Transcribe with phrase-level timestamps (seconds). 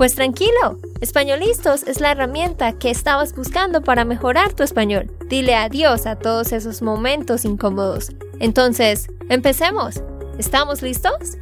[0.00, 5.14] Pues tranquilo, Españolistos es la herramienta que estabas buscando para mejorar tu español.
[5.26, 8.08] Dile adiós a todos esos momentos incómodos.
[8.38, 10.02] Entonces, empecemos.
[10.38, 11.36] ¿Estamos listos?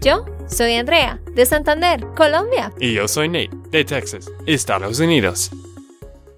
[0.00, 2.72] Yo soy Andrea, de Santander, Colombia.
[2.78, 5.50] Y yo soy Nate, de Texas, Estados Unidos.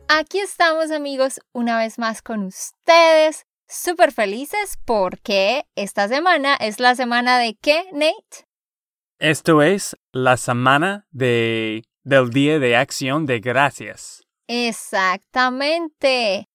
[0.09, 6.95] Aquí estamos amigos una vez más con ustedes, súper felices porque esta semana es la
[6.95, 8.48] semana de qué, Nate?
[9.21, 14.23] Esto es la semana de del Día de Acción de Gracias.
[14.47, 16.47] Exactamente.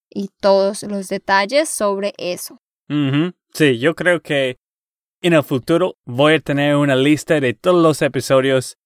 [0.08, 2.58] y todos los detalles sobre eso.
[3.52, 4.58] Sí, yo creo que
[5.20, 8.76] en el futuro voy a tener una lista de todos los episodios.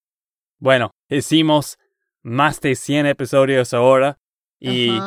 [0.57, 1.77] Bueno, hicimos
[2.21, 4.17] más de 100 episodios ahora
[4.59, 4.97] y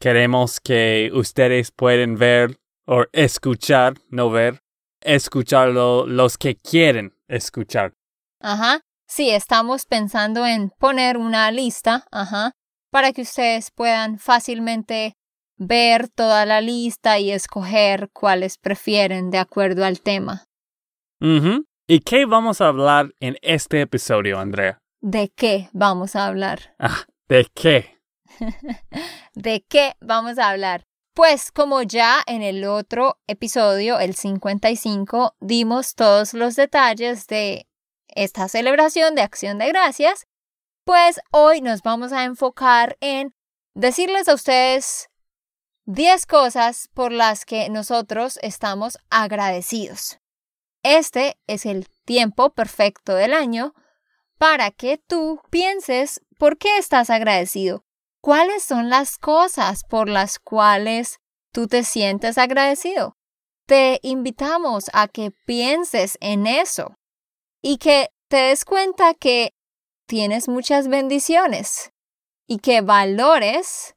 [0.00, 2.56] queremos que ustedes pueden ver
[2.86, 4.63] o escuchar, no ver,
[5.04, 7.92] escucharlo los que quieren escuchar.
[8.40, 8.80] Ajá.
[9.06, 12.52] Sí, estamos pensando en poner una lista, ajá,
[12.90, 15.14] para que ustedes puedan fácilmente
[15.56, 20.44] ver toda la lista y escoger cuáles prefieren de acuerdo al tema.
[21.86, 24.78] ¿Y qué vamos a hablar en este episodio, Andrea?
[25.00, 26.74] ¿De qué vamos a hablar?
[26.78, 27.98] Ah, ¿de qué?
[29.34, 30.84] ¿De qué vamos a hablar?
[31.14, 37.68] Pues como ya en el otro episodio, el 55, dimos todos los detalles de
[38.08, 40.26] esta celebración de acción de gracias,
[40.82, 43.32] pues hoy nos vamos a enfocar en
[43.74, 45.08] decirles a ustedes
[45.84, 50.18] 10 cosas por las que nosotros estamos agradecidos.
[50.82, 53.72] Este es el tiempo perfecto del año
[54.36, 57.83] para que tú pienses por qué estás agradecido.
[58.24, 61.18] ¿Cuáles son las cosas por las cuales
[61.52, 63.18] tú te sientes agradecido?
[63.66, 66.96] Te invitamos a que pienses en eso
[67.60, 69.52] y que te des cuenta que
[70.06, 71.92] tienes muchas bendiciones
[72.46, 73.94] y que valores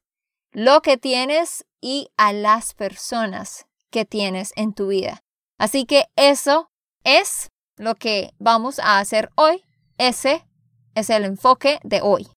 [0.51, 5.21] lo que tienes y a las personas que tienes en tu vida.
[5.57, 6.69] Así que eso
[7.05, 9.63] es lo que vamos a hacer hoy.
[9.97, 10.45] Ese
[10.95, 12.27] es el enfoque de hoy.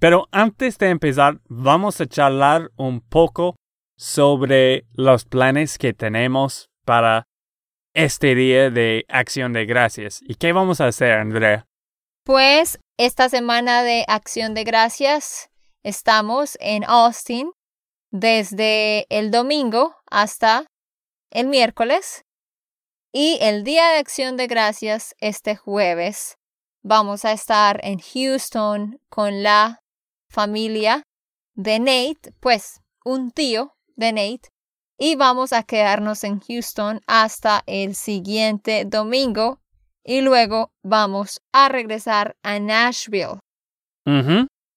[0.00, 3.56] Pero antes de empezar, vamos a charlar un poco
[3.96, 7.24] sobre los planes que tenemos para
[7.94, 10.20] este día de acción de gracias.
[10.22, 11.66] ¿Y qué vamos a hacer, Andrea?
[12.24, 15.50] Pues esta semana de acción de gracias
[15.82, 17.50] estamos en Austin
[18.12, 20.66] desde el domingo hasta
[21.30, 22.22] el miércoles.
[23.12, 26.36] Y el día de acción de gracias este jueves
[26.82, 29.80] vamos a estar en Houston con la
[30.28, 31.02] familia
[31.54, 34.48] de Nate, pues un tío de Nate,
[34.98, 39.60] y vamos a quedarnos en Houston hasta el siguiente domingo
[40.04, 43.38] y luego vamos a regresar a Nashville.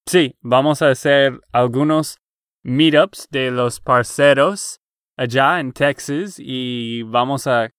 [0.07, 2.18] Sí, vamos a hacer algunos
[2.63, 4.80] meetups de los parceros
[5.15, 7.69] allá en Texas y vamos a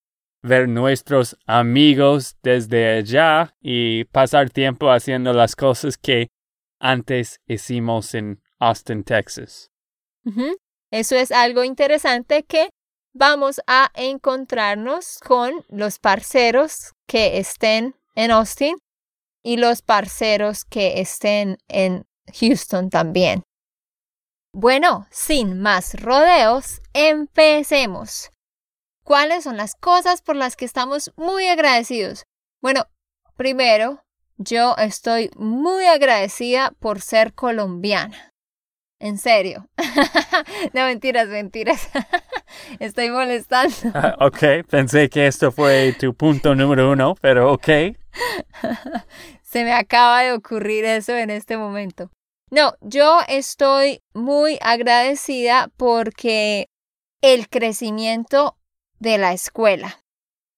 [0.43, 6.29] ver nuestros amigos desde allá y pasar tiempo haciendo las cosas que
[6.83, 9.71] antes hicimos en Austin, Texas.
[10.91, 12.71] Eso es algo interesante que
[13.15, 18.77] vamos a encontrarnos con los parceros que estén en Austin
[19.43, 22.05] y los parceros que estén en
[22.41, 23.43] Houston también.
[24.53, 28.33] Bueno, sin más rodeos, empecemos.
[29.03, 32.25] ¿cuáles son las cosas por las que estamos muy agradecidos?
[32.61, 32.87] Bueno,
[33.37, 34.02] primero,
[34.45, 38.33] yo estoy muy agradecida por ser colombiana.
[39.01, 39.69] En serio.
[40.73, 41.91] no, mentiras, mentiras.
[42.79, 43.75] Estoy molestando.
[43.95, 47.67] Ah, ok, pensé que esto fue tu punto número uno, pero ok.
[49.43, 52.11] Se me acaba de ocurrir eso en este momento.
[52.51, 56.69] No, yo estoy muy agradecida porque
[57.23, 58.57] el crecimiento
[59.01, 60.01] de la escuela.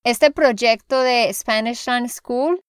[0.04, 2.60] Este proyecto de Spanish Run School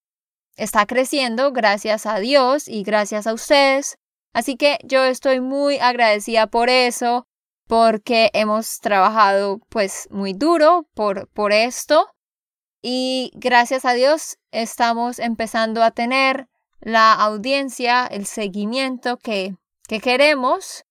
[0.56, 3.98] está creciendo gracias a Dios y gracias a ustedes.
[4.34, 7.26] Así que yo estoy muy agradecida por eso,
[7.68, 12.10] porque hemos trabajado pues muy duro por, por esto
[12.82, 16.48] y gracias a Dios estamos empezando a tener
[16.80, 19.56] la audiencia, el seguimiento que,
[19.88, 20.84] que queremos,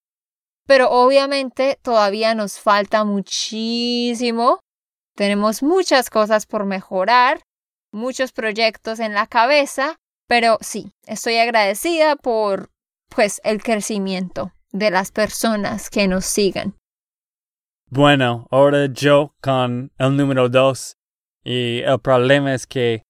[0.66, 4.58] pero obviamente todavía nos falta muchísimo.
[5.14, 7.42] Tenemos muchas cosas por mejorar,
[7.94, 9.96] muchos proyectos en la cabeza,
[10.28, 12.70] pero sí, estoy agradecida por
[13.08, 16.76] pues el crecimiento de las personas que nos sigan.
[17.90, 20.96] Bueno, ahora yo con el número dos.
[21.44, 23.02] Y el problema es que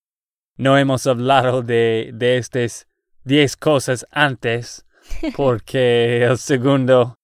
[0.56, 2.86] no hemos hablado de, de estas
[3.22, 4.84] diez cosas antes,
[5.36, 7.14] porque el segundo,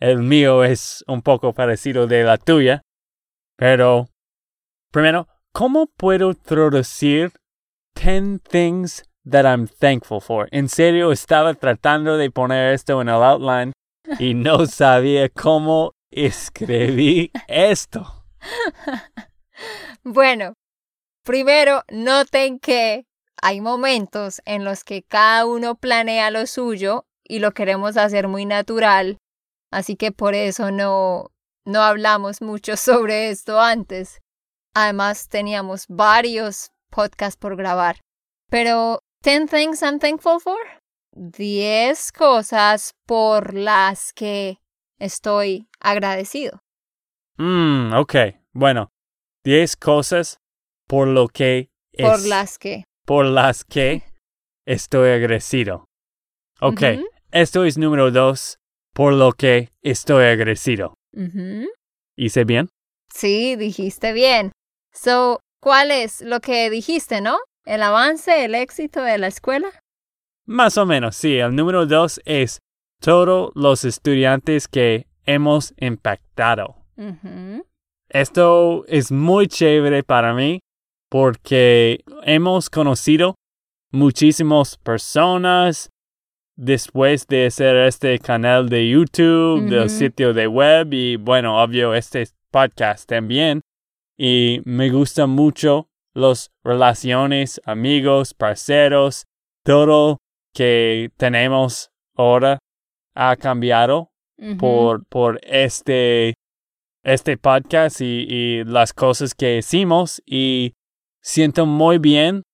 [0.00, 2.80] el mío, es un poco parecido de la tuya.
[3.58, 4.08] Pero,
[4.90, 7.32] primero, ¿cómo puedo traducir
[7.94, 10.48] ten things that I'm thankful for?
[10.50, 13.72] En serio, estaba tratando de poner esto en el outline
[14.18, 18.24] y no sabía cómo escribí esto.
[20.04, 20.54] Bueno,
[21.24, 23.06] primero noten que
[23.40, 28.44] hay momentos en los que cada uno planea lo suyo y lo queremos hacer muy
[28.44, 29.18] natural,
[29.70, 31.30] así que por eso no
[31.64, 34.21] no hablamos mucho sobre esto antes.
[34.74, 38.00] Además teníamos varios podcasts por grabar.
[38.50, 40.58] Pero 10 things I'm thankful for.
[41.14, 44.58] 10 cosas por las que
[44.98, 46.60] estoy agradecido.
[47.36, 48.14] Mm, ok.
[48.54, 48.88] Bueno,
[49.44, 50.38] 10 cosas
[50.88, 52.84] por lo que es, Por las que.
[53.06, 54.02] por las que
[54.66, 55.84] estoy agradecido.
[56.60, 56.80] Ok,
[57.32, 58.56] esto es número dos,
[58.94, 60.94] por lo que estoy agradecido.
[62.16, 62.68] ¿Hice bien?
[63.12, 64.52] Sí, dijiste bien.
[64.92, 67.38] So, ¿cuál es lo que dijiste, no?
[67.64, 69.68] ¿El avance, el éxito de la escuela?
[70.46, 71.38] Más o menos, sí.
[71.38, 72.58] El número dos es
[73.00, 76.76] todos los estudiantes que hemos impactado.
[78.08, 80.60] Esto es muy chévere para mí
[81.08, 83.34] porque hemos conocido
[83.92, 85.90] muchísimas personas
[86.56, 89.88] después de hacer este canal de YouTube, del Ujú.
[89.88, 93.60] sitio de web y bueno, obvio este podcast también.
[94.24, 99.26] Y me gustan mucho las relaciones, amigos, parceros,
[99.64, 100.18] todo
[100.54, 102.60] que tenemos ahora
[103.16, 104.12] ha cambiado
[104.60, 106.34] por, por este,
[107.02, 110.74] este podcast y, y las cosas que hicimos y
[111.20, 112.44] siento muy bien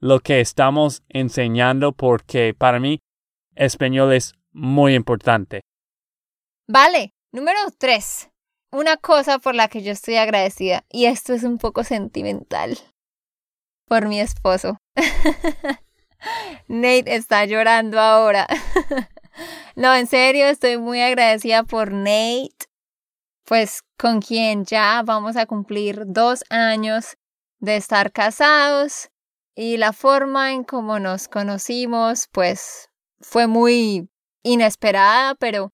[0.00, 2.98] lo que estamos enseñando porque para mí
[3.54, 5.60] español es muy importante.
[6.66, 8.28] Vale, número tres.
[8.72, 12.78] Una cosa por la que yo estoy agradecida, y esto es un poco sentimental,
[13.86, 14.78] por mi esposo.
[16.68, 18.46] Nate está llorando ahora.
[19.76, 22.56] no, en serio, estoy muy agradecida por Nate,
[23.44, 27.16] pues con quien ya vamos a cumplir dos años
[27.60, 29.10] de estar casados
[29.54, 34.10] y la forma en cómo nos conocimos, pues fue muy
[34.42, 35.72] inesperada, pero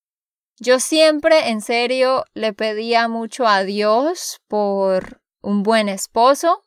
[0.61, 6.65] yo siempre, en serio, le pedía mucho a Dios por un buen esposo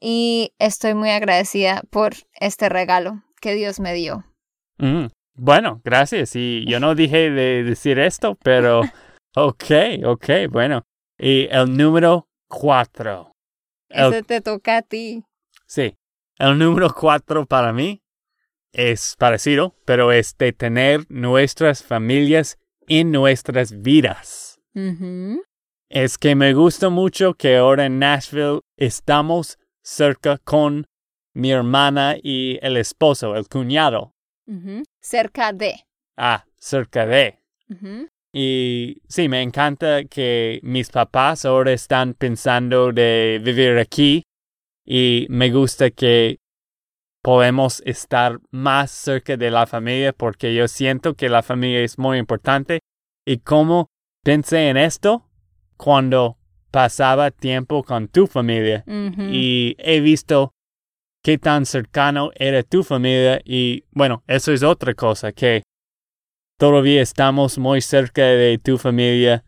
[0.00, 4.24] y estoy muy agradecida por este regalo que Dios me dio.
[4.78, 6.34] Mm, Bueno, gracias.
[6.34, 8.80] Y yo no dije de decir esto, pero
[9.36, 9.64] ok,
[10.04, 10.82] ok, bueno.
[11.16, 13.32] Y el número cuatro.
[13.88, 15.24] El- Ese te toca a ti.
[15.66, 15.94] Sí.
[16.38, 18.00] El número cuatro para mí
[18.72, 22.58] es parecido, pero es de tener nuestras familias
[22.88, 24.60] en nuestras vidas.
[25.88, 30.86] Es que me gusta mucho que ahora en Nashville estamos cerca con
[31.34, 34.12] mi hermana y el esposo, el cuñado.
[35.00, 35.74] Cerca de.
[36.16, 37.38] Ah, cerca de.
[38.32, 44.22] Y sí, me encanta que mis papás ahora están pensando de vivir aquí
[44.84, 46.38] y me gusta que
[47.28, 52.16] podemos estar más cerca de la familia porque yo siento que la familia es muy
[52.16, 52.80] importante.
[53.26, 53.88] Y como
[54.24, 55.28] pensé en esto
[55.76, 56.38] cuando
[56.70, 58.82] pasaba tiempo con tu familia.
[58.86, 60.52] Y he visto
[61.22, 65.64] qué tan cercano era tu familia y bueno, eso es otra cosa que
[66.58, 69.44] todavía estamos muy cerca de tu familia,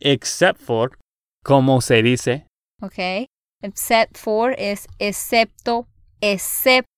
[0.00, 0.98] except for,
[1.42, 2.46] como se dice,
[2.82, 3.26] Ok.
[3.62, 5.88] Except for es excepto,
[6.20, 6.95] excepto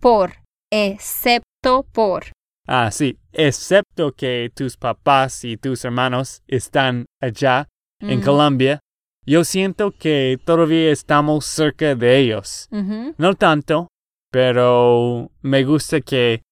[0.00, 2.24] por, excepto por.
[2.66, 7.68] ah sí, excepto que tus papás y tus hermanos están allá
[8.00, 8.20] en.
[8.20, 8.80] Colombia,
[9.24, 12.68] yo siento que todavía estamos cerca de ellos.
[12.70, 13.88] No tanto,
[14.30, 16.42] pero me gusta que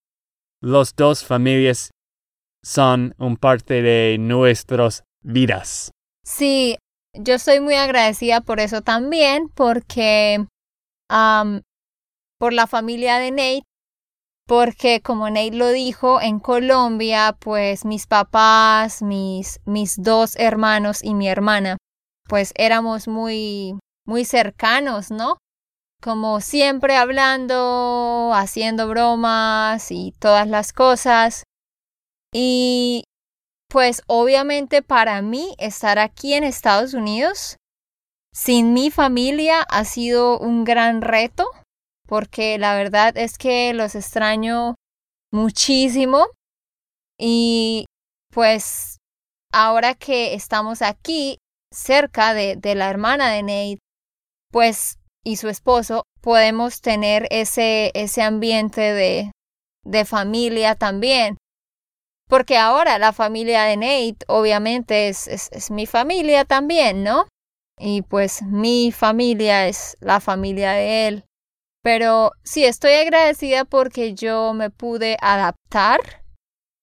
[0.62, 1.90] los dos familias
[2.62, 5.90] son un parte de nuestras vidas.
[6.24, 6.76] Sí,
[7.14, 10.46] yo estoy muy agradecida por eso también, porque
[12.40, 13.62] por la familia de Nate,
[14.46, 21.12] porque como Nate lo dijo, en Colombia, pues mis papás, mis, mis dos hermanos y
[21.14, 21.76] mi hermana,
[22.26, 25.36] pues éramos muy, muy cercanos, ¿no?
[26.02, 31.44] Como siempre hablando, haciendo bromas y todas las cosas.
[32.32, 33.04] Y
[33.68, 37.56] pues obviamente para mí estar aquí en Estados Unidos
[38.32, 41.46] sin mi familia ha sido un gran reto
[42.10, 44.74] porque la verdad es que los extraño
[45.32, 46.26] muchísimo
[47.16, 47.84] y
[48.34, 48.98] pues
[49.52, 51.38] ahora que estamos aquí
[51.72, 53.78] cerca de, de la hermana de Nate
[54.50, 59.30] pues y su esposo podemos tener ese, ese ambiente de,
[59.84, 61.36] de familia también
[62.28, 67.28] porque ahora la familia de Nate obviamente es, es, es, mi familia también, ¿no?
[67.78, 71.24] Y pues mi familia es la familia de él.
[71.82, 76.00] Pero sí, estoy agradecida porque yo me pude adaptar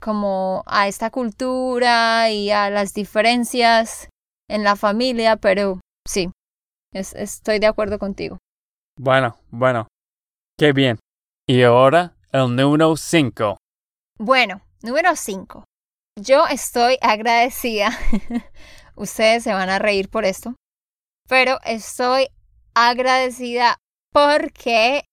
[0.01, 4.09] como a esta cultura y a las diferencias
[4.49, 6.31] en la familia, pero sí,
[6.93, 8.37] es, estoy de acuerdo contigo.
[8.99, 9.87] Bueno, bueno,
[10.57, 10.99] qué bien.
[11.47, 13.57] Y ahora el número 5.
[14.19, 15.63] Bueno, Número 5.
[16.19, 17.89] Yo estoy agradecida.
[18.95, 20.55] Ustedes se van a reír por esto.
[21.27, 22.27] Pero estoy
[22.75, 23.77] agradecida
[24.11, 25.05] porque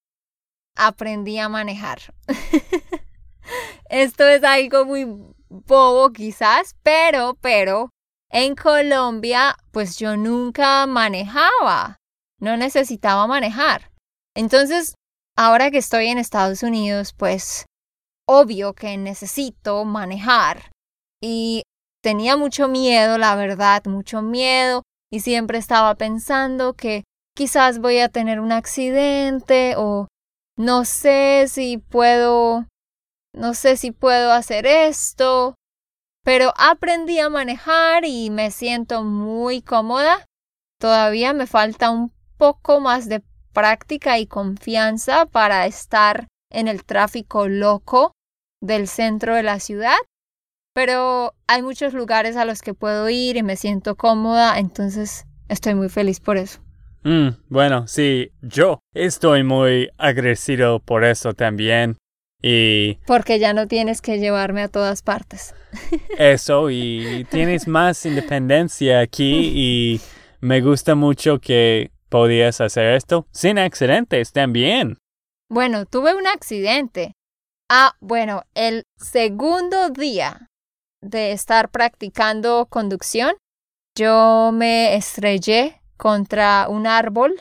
[0.77, 1.99] aprendí a manejar.
[3.89, 5.07] esto es algo muy
[5.49, 7.91] bobo quizás, pero, pero,
[8.31, 11.99] en Colombia, pues yo nunca manejaba.
[12.41, 13.93] No necesitaba manejar.
[14.35, 14.95] Entonces,
[15.37, 17.67] ahora que estoy en Estados Unidos, pues
[18.27, 20.71] obvio que necesito manejar.
[21.23, 21.63] Y
[22.03, 24.83] tenía mucho miedo, la verdad, mucho miedo.
[25.13, 30.09] Y siempre estaba pensando que quizás voy a tener un accidente o
[30.57, 32.67] no sé si puedo,
[33.35, 35.55] no sé si puedo hacer esto.
[36.25, 40.25] Pero aprendí a manejar y me siento muy cómoda.
[40.81, 43.23] Todavía me falta un poco más de
[43.53, 48.13] práctica y confianza para estar en el tráfico loco
[48.61, 49.97] del centro de la ciudad,
[50.75, 55.75] pero hay muchos lugares a los que puedo ir y me siento cómoda, entonces estoy
[55.75, 56.64] muy feliz por eso.
[57.05, 61.99] Mm, bueno, sí, yo estoy muy agradecido por eso también.
[62.43, 65.55] Y Porque ya no tienes que llevarme a todas partes.
[66.19, 70.01] eso, y tienes más independencia aquí y
[70.41, 74.99] me gusta mucho que podías hacer esto sin accidentes también.
[75.51, 77.13] Bueno, tuve un accidente.
[77.71, 80.49] Ah, bueno, el segundo día
[81.03, 83.35] de estar practicando conducción,
[83.95, 87.41] yo me estrellé contra un árbol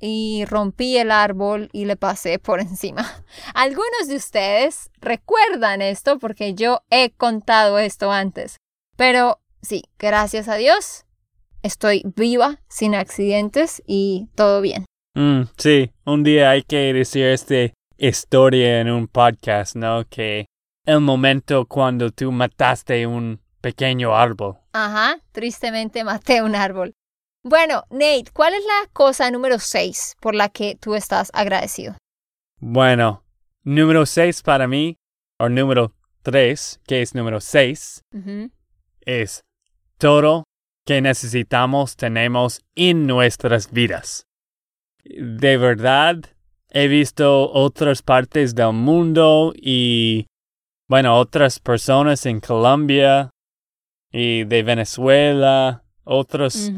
[0.00, 3.06] y rompí el árbol y le pasé por encima.
[3.54, 8.56] Algunos de ustedes recuerdan esto porque yo he contado esto antes.
[8.96, 11.04] Pero sí, gracias a Dios,
[11.62, 14.84] estoy viva, sin accidentes y todo bien.
[15.14, 20.04] Mm, sí, un día hay que decir esta historia en un podcast, ¿no?
[20.08, 20.46] Que
[20.84, 24.58] el momento cuando tú mataste un pequeño árbol.
[24.72, 26.94] Ajá, tristemente maté un árbol.
[27.44, 31.94] Bueno, Nate, ¿cuál es la cosa número 6 por la que tú estás agradecido?
[32.60, 33.22] Bueno,
[33.62, 34.96] número 6 para mí,
[35.38, 35.92] o número
[36.22, 38.50] 3, que es número 6, Ujú.
[39.02, 39.42] es
[39.98, 40.44] todo
[40.84, 44.24] que necesitamos tenemos en nuestras vidas.
[45.04, 46.16] De verdad,
[46.70, 50.26] he visto otras partes del mundo y,
[50.88, 53.30] bueno, otras personas en Colombia
[54.10, 56.72] y de Venezuela, otros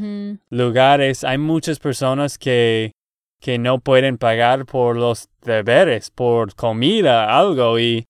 [0.51, 1.25] lugares.
[1.25, 2.93] Hay muchas personas que,
[3.41, 8.05] que no pueden pagar por los deberes, por comida, algo, y,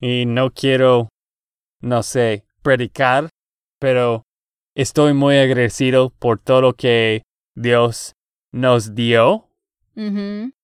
[0.00, 1.08] y no quiero,
[1.80, 3.30] no sé, predicar,
[3.80, 4.22] pero
[4.76, 7.22] estoy muy agradecido por todo lo que
[7.56, 8.12] Dios
[8.52, 9.48] nos dio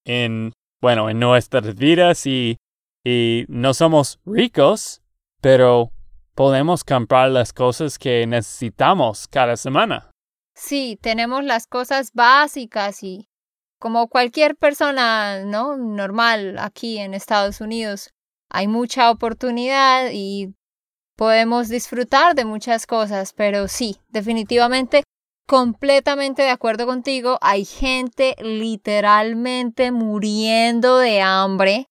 [0.04, 2.58] en, bueno, en nuestras vidas y,
[3.04, 5.02] y no somos ricos,
[5.40, 5.90] pero
[6.36, 10.10] podemos comprar las cosas que necesitamos cada semana.
[10.54, 13.28] Sí, tenemos las cosas básicas y
[13.78, 15.76] como cualquier persona, ¿no?
[15.76, 18.10] Normal aquí en Estados Unidos,
[18.50, 20.54] hay mucha oportunidad y
[21.16, 25.04] podemos disfrutar de muchas cosas, pero sí, definitivamente,
[25.48, 31.86] completamente de acuerdo contigo, hay gente literalmente muriendo de hambre,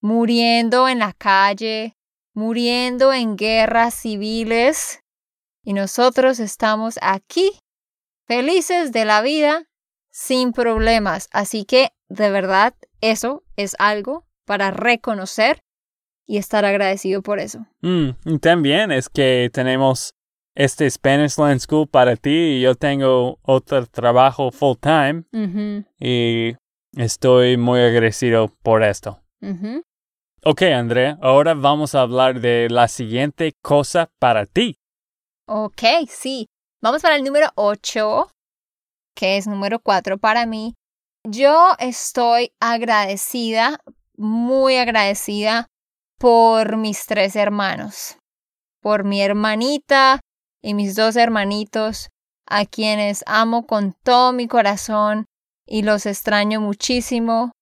[0.00, 1.93] muriendo en la calle,
[2.34, 5.00] muriendo en guerras civiles,
[5.64, 7.50] y nosotros estamos aquí
[8.26, 9.64] felices de la vida
[10.10, 11.28] sin problemas.
[11.32, 15.60] Así que, de verdad, eso es algo para reconocer
[16.26, 17.66] y estar agradecido por eso.
[17.80, 20.14] Mm, y también es que tenemos
[20.54, 25.24] este Spanish Land School para ti y yo tengo otro trabajo full time
[25.98, 26.54] y
[26.96, 29.20] estoy muy agradecido por esto.
[30.46, 34.76] Ok, Andrea, ahora vamos a hablar de la siguiente cosa para ti.
[35.48, 36.48] Ok, sí.
[36.82, 38.28] Vamos para el número 8,
[39.16, 40.74] que es número 4 para mí.
[41.26, 43.78] Yo estoy agradecida,
[44.18, 45.66] muy agradecida
[46.18, 48.18] por mis tres hermanos,
[48.82, 50.20] por mi hermanita
[50.62, 52.10] y mis dos hermanitos,
[52.46, 55.24] a quienes amo con todo mi corazón
[55.66, 57.52] y los extraño muchísimo.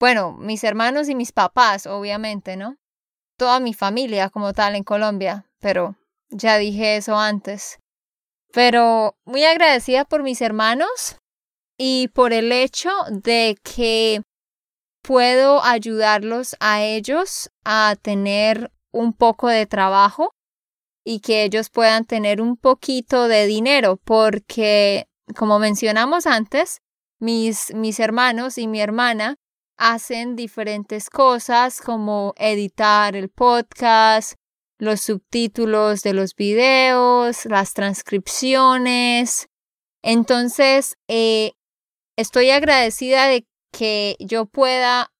[0.00, 2.78] Bueno, mis hermanos y mis papás, obviamente, ¿no?
[3.36, 5.96] Toda mi familia como tal en Colombia, pero
[6.30, 7.78] ya dije eso antes.
[8.50, 11.18] Pero muy agradecida por mis hermanos
[11.76, 14.22] y por el hecho de que
[15.02, 20.32] puedo ayudarlos a ellos a tener un poco de trabajo
[21.04, 26.80] y que ellos puedan tener un poquito de dinero porque como mencionamos antes
[27.18, 29.36] mis mis hermanos y mi hermana
[29.80, 34.34] hacen diferentes cosas como editar el podcast
[34.80, 39.48] los subtítulos de los videos, las transcripciones.
[40.02, 41.52] Entonces, eh,
[42.16, 45.12] estoy agradecida de que yo pueda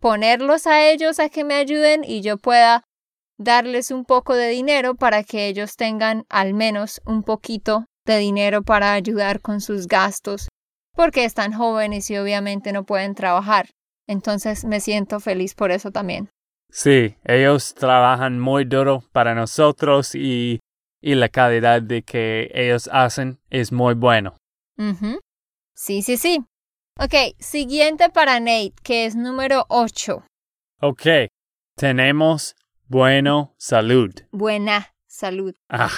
[0.00, 2.84] ponerlos a ellos a que me ayuden y yo pueda
[3.36, 8.62] darles un poco de dinero para que ellos tengan al menos un poquito de dinero
[8.62, 10.48] para ayudar con sus gastos,
[10.98, 13.70] porque están jóvenes y obviamente no pueden trabajar.
[14.08, 16.28] Entonces me siento feliz por eso también.
[16.72, 20.58] Sí, ellos trabajan muy duro para nosotros y,
[21.00, 24.34] y la calidad de que ellos hacen es muy bueno.
[24.76, 25.20] Ujú.
[25.72, 26.44] Sí, sí, sí.
[26.98, 30.24] Ok, siguiente para Nate, que es número 8.
[30.80, 31.02] Ok,
[31.76, 32.56] tenemos
[32.88, 34.12] bueno salud.
[34.32, 35.54] Buena salud.
[35.68, 35.92] Ah,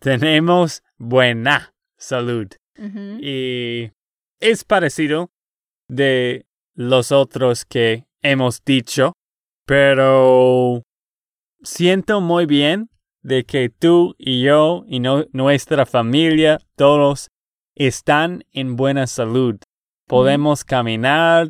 [0.00, 2.48] tenemos buena salud.
[3.20, 3.92] Y
[4.40, 5.30] es parecido
[5.88, 9.12] de los otros que hemos dicho,
[9.66, 10.82] pero
[11.62, 12.88] siento muy bien
[13.22, 17.28] de que tú y yo y no- nuestra familia, todos,
[17.74, 19.56] están en buena salud.
[20.06, 21.48] Podemos caminar,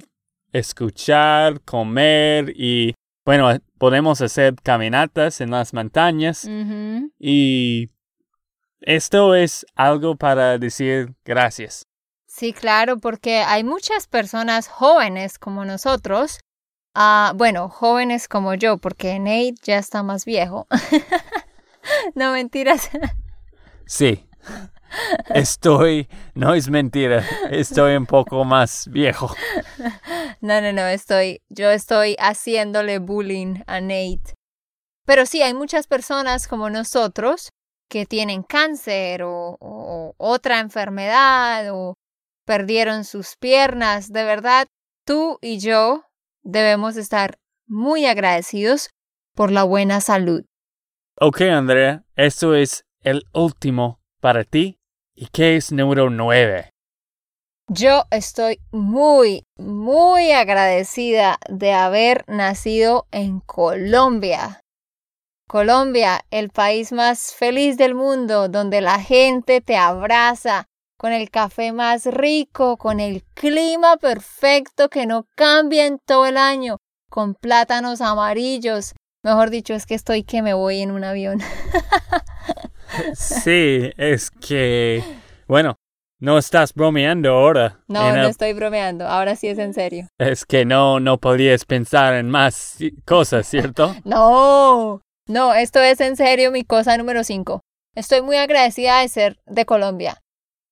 [0.53, 3.48] escuchar, comer y, bueno,
[3.79, 6.44] podemos hacer caminatas en las montañas
[7.18, 7.88] y
[8.81, 11.87] esto es algo para decir gracias.
[12.40, 16.38] Sí, claro, porque hay muchas personas jóvenes como nosotros.
[16.94, 20.66] ah, bueno, jóvenes como yo, porque Nate ya está más viejo.
[22.14, 22.88] no mentiras.
[23.85, 24.26] Sí.
[25.35, 29.37] Estoy, no es mentira, estoy un poco más viejo.
[30.40, 34.33] No, no, no, estoy, yo estoy haciéndole bullying a Nate.
[35.05, 37.50] Pero sí, hay muchas personas como nosotros
[37.90, 41.99] que tienen cáncer o, o otra enfermedad o
[42.50, 44.12] perdieron sus piernas.
[44.12, 44.66] De verdad,
[45.06, 46.02] tú y yo
[46.42, 48.90] debemos estar muy agradecidos
[49.36, 50.44] por la buena salud.
[51.20, 54.80] Ok, Andrea, esto es el último para ti.
[55.14, 56.70] ¿Y qué es número nueve?
[57.68, 64.60] Yo estoy muy, muy agradecida de haber nacido en Colombia.
[65.46, 70.66] Colombia, el país más feliz del mundo, donde la gente te abraza,
[71.00, 76.36] con el café más rico, con el clima perfecto que no cambia en todo el
[76.36, 76.76] año,
[77.08, 78.92] con plátanos amarillos.
[79.24, 81.40] Mejor dicho, es que estoy que me voy en un avión.
[83.14, 85.02] Sí, es que,
[85.48, 85.76] bueno,
[86.18, 87.80] no estás bromeando ahora.
[87.88, 90.06] No, no el- estoy bromeando, ahora sí es en serio.
[90.18, 93.94] Es que no, no podías pensar en más cosas, ¿cierto?
[94.04, 97.62] No, no, esto es en serio mi cosa número 5.
[97.94, 100.18] estoy muy agradecida de ser de Colombia.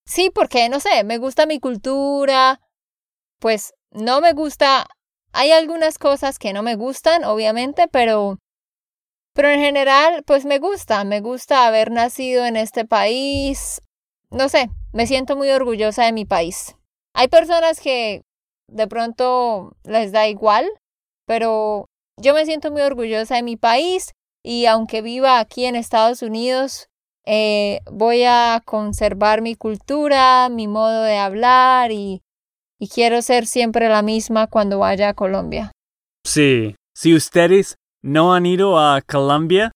[0.09, 2.61] Sí, porque no sé, me gusta mi cultura,
[3.41, 4.87] pues no me gusta,
[5.33, 8.39] hay algunas cosas que no me gustan, obviamente, pero
[9.35, 13.83] pero en general, pues me gusta, me gusta haber nacido en este país.
[14.31, 16.75] No sé, me siento muy orgullosa de mi país.
[17.15, 18.23] Hay personas que
[18.67, 20.67] de pronto les da igual,
[21.27, 21.85] pero
[22.17, 26.88] yo me siento muy orgullosa de mi país y aunque viva aquí en Estados Unidos,
[27.31, 32.23] eh, voy a conservar mi cultura, mi modo de hablar y,
[32.79, 35.71] y quiero ser siempre la misma cuando vaya a Colombia.
[36.25, 39.73] Sí, si ustedes no han ido a Colombia,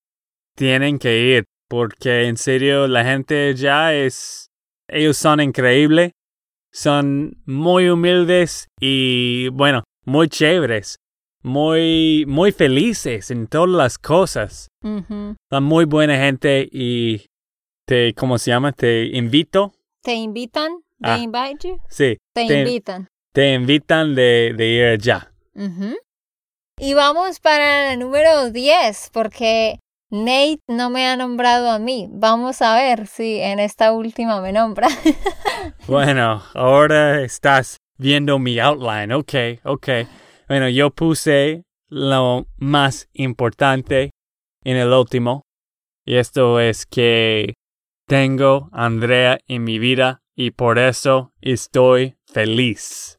[0.57, 4.49] tienen que ir, porque en serio la gente ya es...
[4.89, 6.13] Ellos son increíbles,
[6.73, 10.97] son muy humildes y bueno, muy chéveres,
[11.43, 14.69] muy, muy felices en todas las cosas.
[14.83, 17.27] Son muy buena gente y
[17.87, 18.73] te, ¿cómo se llama?
[18.73, 19.73] Te invito.
[20.03, 20.79] ¿Te invitan?
[21.01, 21.19] ¿Te Ah.
[21.19, 21.79] invite you?
[21.89, 22.17] Sí.
[22.33, 23.09] Te, invitan.
[23.33, 25.33] Te invitan de, de ir allá.
[26.79, 29.79] Y vamos para el número 10, porque
[30.11, 32.09] Nate no me ha nombrado a mí.
[32.11, 34.89] Vamos a ver si en esta última me nombra.
[35.87, 39.13] Bueno, ahora estás viendo mi outline.
[39.13, 39.89] Ok, ok.
[40.49, 44.11] Bueno, yo puse lo más importante
[44.65, 45.43] en el último.
[46.05, 47.55] Y esto es que
[48.07, 53.19] tengo a Andrea en mi vida y por eso estoy feliz.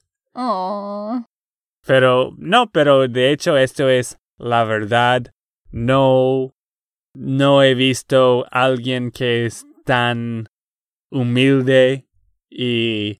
[1.85, 5.31] Pero no, pero de hecho esto es la verdad.
[5.71, 6.53] No,
[7.13, 10.47] no he visto a alguien que es tan
[11.11, 12.07] humilde
[12.49, 13.19] y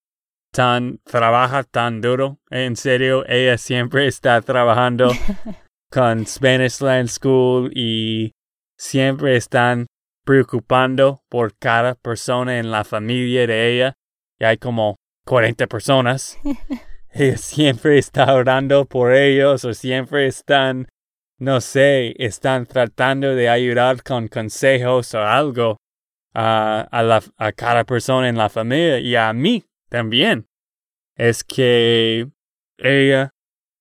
[0.52, 2.40] tan trabaja tan duro.
[2.50, 5.12] En serio, ella siempre está trabajando
[5.92, 8.32] con Spanish Land School y
[8.78, 9.88] siempre están
[10.24, 13.94] preocupando por cada persona en la familia de ella.
[14.40, 16.38] Y hay como 40 personas.
[17.16, 20.88] Ella siempre está orando por ellos o siempre están,
[21.38, 25.78] no sé, están tratando de ayudar con consejos o algo
[26.34, 30.48] a, a, la, a cada persona en la familia y a mí también.
[31.16, 32.28] Es que
[32.80, 33.30] ella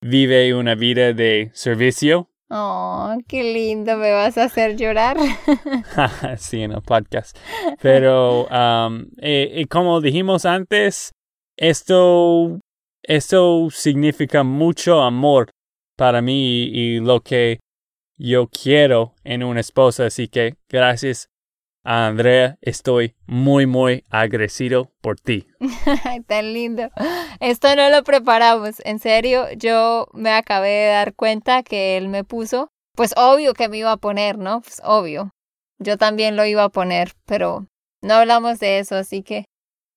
[0.02, 2.28] vive una vida de servicio.
[2.52, 5.16] Oh, qué lindo, me vas a hacer llorar.
[6.38, 7.36] sí, en el podcast.
[7.80, 11.12] Pero, um, eh, como dijimos antes,
[11.56, 12.60] esto,
[13.02, 15.50] esto significa mucho amor
[15.96, 17.60] para mí y, y lo que
[18.18, 20.06] yo quiero en una esposa.
[20.06, 21.31] Así que gracias
[21.84, 25.48] Andrea, estoy muy, muy agradecido por ti.
[26.28, 26.90] Tan lindo.
[27.40, 28.80] Esto no lo preparamos.
[28.84, 32.68] En serio, yo me acabé de dar cuenta que él me puso.
[32.94, 34.60] Pues obvio que me iba a poner, ¿no?
[34.60, 35.30] Pues obvio.
[35.78, 37.66] Yo también lo iba a poner, pero
[38.00, 39.46] no hablamos de eso, así que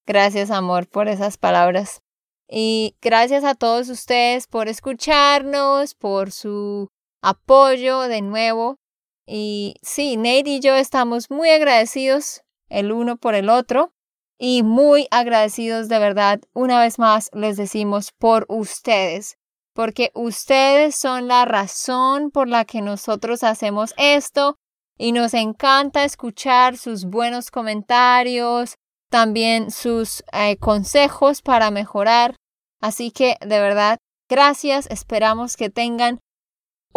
[0.08, 2.02] gracias, amor, por esas palabras.
[2.50, 6.88] Y gracias a todos ustedes por escucharnos, por su
[7.22, 8.78] apoyo de nuevo.
[9.26, 13.94] Y sí, Nate y yo estamos muy agradecidos el uno por el otro
[14.38, 16.42] y muy agradecidos de verdad.
[16.54, 19.38] Una vez más les decimos por ustedes,
[19.74, 24.58] porque ustedes son la razón por la que nosotros hacemos esto
[24.98, 28.76] y nos encanta escuchar sus buenos comentarios,
[29.10, 32.36] también sus eh, consejos para mejorar.
[32.82, 33.98] Así que de verdad,
[34.30, 34.88] gracias.
[34.90, 36.20] Esperamos que tengan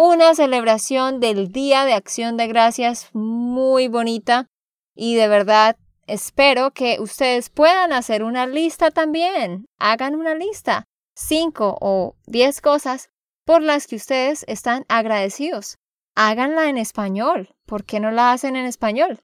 [0.00, 4.46] una celebración del Día de Acción de Gracias muy bonita
[4.94, 9.66] y de verdad espero que ustedes puedan hacer una lista también.
[9.76, 10.84] Hagan una lista,
[11.16, 13.10] cinco o diez cosas
[13.44, 15.78] por las que ustedes están agradecidos.
[16.14, 17.56] Háganla en español.
[17.66, 19.18] ¿Por qué no la hacen en español?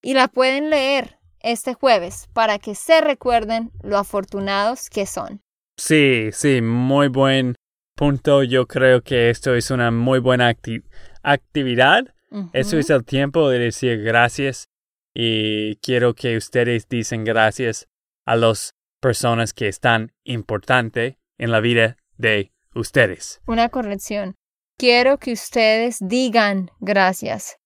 [0.00, 5.42] Y la pueden leer este jueves para que se recuerden lo afortunados que son.
[5.76, 7.56] Sí, sí, muy buen
[8.00, 8.42] punto.
[8.42, 10.82] Yo creo que esto es una muy buena acti-
[11.22, 12.04] actividad.
[12.54, 14.68] Eso es el tiempo de decir gracias
[15.14, 17.88] y quiero que ustedes dicen gracias
[18.24, 23.40] a las personas que están importantes en la vida de ustedes.
[23.46, 24.36] Una corrección.
[24.78, 27.56] Quiero que ustedes digan gracias.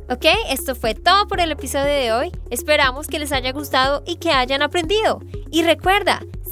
[0.09, 2.31] Ok, esto fue todo por el episodio de hoy.
[2.49, 5.21] Esperamos que les haya gustado y que hayan aprendido.
[5.49, 6.21] Y recuerda,